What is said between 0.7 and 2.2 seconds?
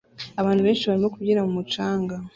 barimo kubyina mu mucanga